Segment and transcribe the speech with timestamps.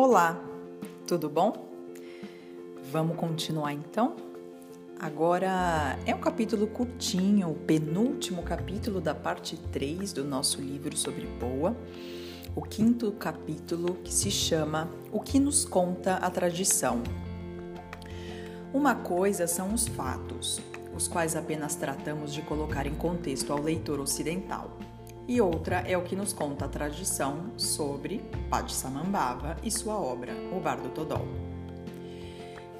[0.00, 0.40] Olá,
[1.08, 1.52] tudo bom?
[2.92, 4.14] Vamos continuar então?
[4.96, 11.26] Agora é um capítulo curtinho, o penúltimo capítulo da parte 3 do nosso livro sobre
[11.26, 11.76] Boa,
[12.54, 17.02] o quinto capítulo que se chama O que nos conta a tradição.
[18.72, 20.60] Uma coisa são os fatos,
[20.96, 24.78] os quais apenas tratamos de colocar em contexto ao leitor ocidental
[25.28, 30.58] e outra é o que nos conta a tradição sobre Padsamambhava e sua obra, O
[30.58, 31.28] Bardo Todol.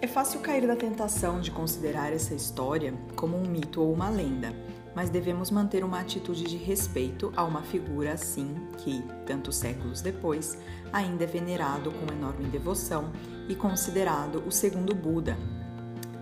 [0.00, 4.54] É fácil cair da tentação de considerar essa história como um mito ou uma lenda,
[4.94, 10.56] mas devemos manter uma atitude de respeito a uma figura assim que, tantos séculos depois,
[10.92, 13.10] ainda é venerado com enorme devoção
[13.48, 15.36] e considerado o segundo Buda,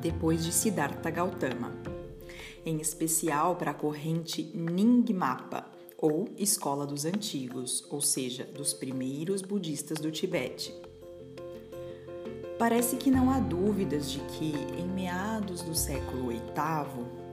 [0.01, 1.73] depois de Siddhartha Gautama.
[2.65, 9.99] Em especial para a corrente Nyingmapa, ou Escola dos Antigos, ou seja, dos primeiros budistas
[9.99, 10.75] do Tibete.
[12.59, 16.45] Parece que não há dúvidas de que, em meados do século VIII,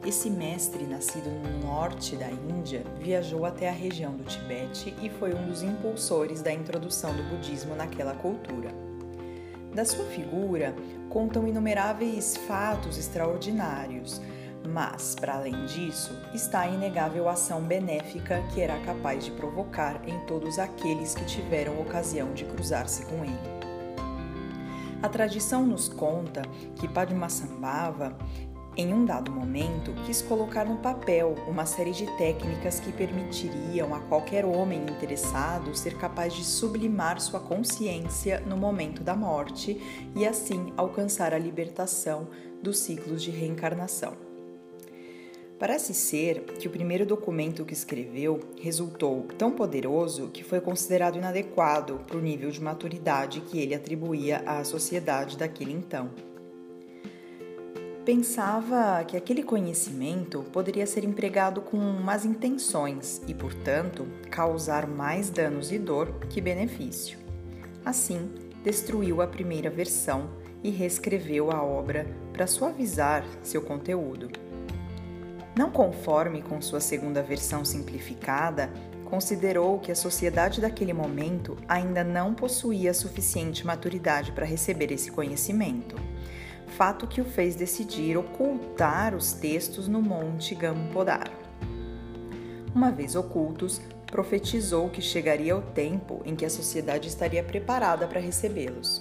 [0.05, 5.33] esse mestre, nascido no norte da Índia, viajou até a região do Tibete e foi
[5.35, 8.73] um dos impulsores da introdução do budismo naquela cultura.
[9.73, 10.75] Da sua figura
[11.07, 14.19] contam inumeráveis fatos extraordinários,
[14.67, 20.19] mas, para além disso, está a inegável ação benéfica que era capaz de provocar em
[20.25, 23.61] todos aqueles que tiveram ocasião de cruzar-se com ele.
[25.01, 26.43] A tradição nos conta
[26.75, 28.15] que Padmasambhava,
[28.77, 33.99] em um dado momento, quis colocar no papel uma série de técnicas que permitiriam a
[34.01, 39.81] qualquer homem interessado ser capaz de sublimar sua consciência no momento da morte
[40.15, 42.29] e assim alcançar a libertação
[42.61, 44.30] dos ciclos de reencarnação.
[45.61, 52.01] Parece ser que o primeiro documento que escreveu resultou tão poderoso que foi considerado inadequado
[52.07, 56.09] para o nível de maturidade que ele atribuía à sociedade daquele então.
[58.03, 65.71] Pensava que aquele conhecimento poderia ser empregado com más intenções e, portanto, causar mais danos
[65.71, 67.19] e dor que benefício.
[67.85, 68.31] Assim,
[68.63, 70.27] destruiu a primeira versão
[70.63, 74.27] e reescreveu a obra para suavizar seu conteúdo
[75.61, 78.67] não conforme com sua segunda versão simplificada,
[79.05, 85.95] considerou que a sociedade daquele momento ainda não possuía suficiente maturidade para receber esse conhecimento,
[86.65, 91.29] fato que o fez decidir ocultar os textos no Monte Gampodar.
[92.73, 98.19] Uma vez ocultos, profetizou que chegaria o tempo em que a sociedade estaria preparada para
[98.19, 98.99] recebê-los.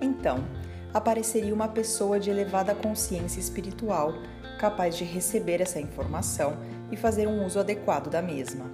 [0.00, 0.44] Então,
[0.94, 4.14] apareceria uma pessoa de elevada consciência espiritual
[4.60, 6.58] capaz de receber essa informação
[6.92, 8.70] e fazer um uso adequado da mesma.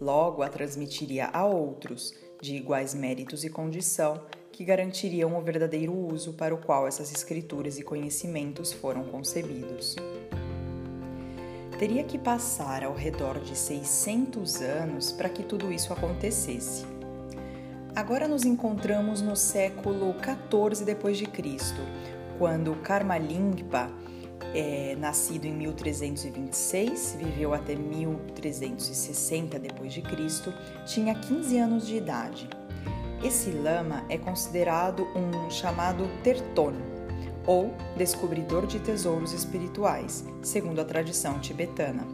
[0.00, 4.20] Logo, a transmitiria a outros, de iguais méritos e condição,
[4.50, 9.94] que garantiriam o verdadeiro uso para o qual essas escrituras e conhecimentos foram concebidos.
[11.78, 16.84] Teria que passar ao redor de 600 anos para que tudo isso acontecesse.
[17.94, 21.80] Agora nos encontramos no século 14 depois de Cristo,
[22.36, 24.02] quando Karmalingpa
[24.54, 30.52] é, nascido em 1326, viveu até 1360 d.C.,
[30.86, 32.48] tinha 15 anos de idade.
[33.22, 36.72] Esse lama é considerado um chamado Terton,
[37.46, 42.06] ou descobridor de tesouros espirituais, segundo a tradição tibetana.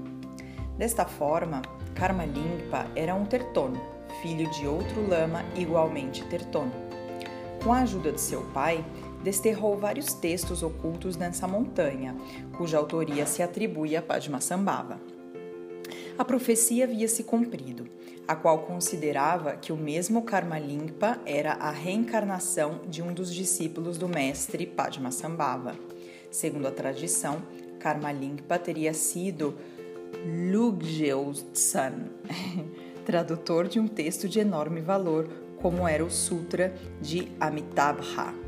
[0.76, 1.62] Desta forma,
[1.94, 3.72] Karmalingpa era um Terton,
[4.22, 6.68] filho de outro lama igualmente Terton.
[7.62, 8.84] Com a ajuda de seu pai,
[9.22, 12.16] desterrou vários textos ocultos nessa montanha,
[12.56, 15.00] cuja autoria se atribui a Padmasambhava.
[16.18, 17.88] A profecia havia se cumprido,
[18.26, 24.08] a qual considerava que o mesmo Karmalingpa era a reencarnação de um dos discípulos do
[24.08, 25.76] mestre Padmasambhava.
[26.30, 27.40] Segundo a tradição,
[27.78, 29.54] Karmalingpa teria sido
[30.52, 32.08] Lugjeotsan,
[33.06, 35.28] tradutor de um texto de enorme valor,
[35.62, 38.47] como era o Sutra de Amitabha.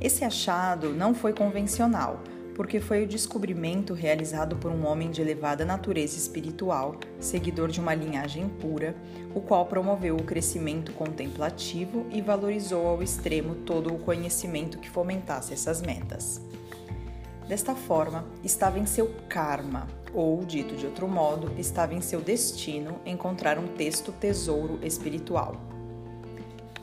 [0.00, 2.20] Esse achado não foi convencional,
[2.54, 7.94] porque foi o descobrimento realizado por um homem de elevada natureza espiritual, seguidor de uma
[7.94, 8.94] linhagem pura,
[9.34, 15.52] o qual promoveu o crescimento contemplativo e valorizou ao extremo todo o conhecimento que fomentasse
[15.52, 16.40] essas metas.
[17.48, 23.00] Desta forma, estava em seu karma, ou, dito de outro modo, estava em seu destino
[23.04, 25.56] encontrar um texto tesouro espiritual.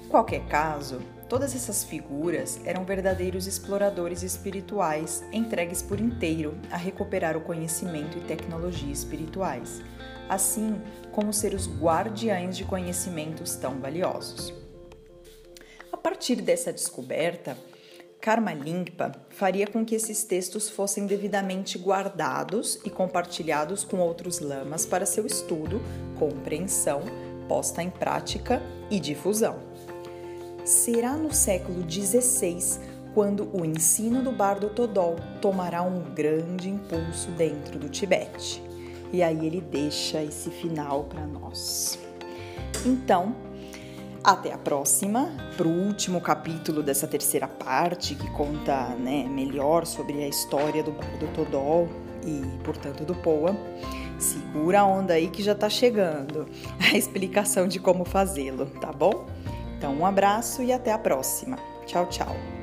[0.09, 7.41] Qualquer caso, Todas essas figuras eram verdadeiros exploradores espirituais, entregues por inteiro a recuperar o
[7.41, 9.81] conhecimento e tecnologia espirituais,
[10.29, 10.79] assim
[11.11, 14.53] como ser os guardiães de conhecimentos tão valiosos.
[16.05, 17.57] partir dessa descoberta,
[18.21, 24.85] Karma Limpa faria com que esses textos fossem devidamente guardados e compartilhados com outros lamas
[24.85, 25.81] para seu estudo,
[26.17, 27.01] compreensão,
[27.47, 28.61] posta em prática
[28.91, 29.59] e difusão.
[30.65, 32.79] Será no século XVI
[33.13, 38.63] quando o ensino do bardo Todol tomará um grande impulso dentro do Tibete.
[39.13, 41.99] E aí ele deixa esse final para nós.
[42.83, 43.35] Então,
[44.23, 50.23] até a próxima, para o último capítulo dessa terceira parte, que conta né, melhor sobre
[50.23, 51.87] a história do Bardo Todol
[52.25, 53.55] e, portanto, do Poa.
[54.17, 56.47] Segura a onda aí que já está chegando
[56.91, 59.27] a explicação de como fazê-lo, tá bom?
[59.85, 61.59] Então, um abraço e até a próxima.
[61.85, 62.54] Tchau, tchau.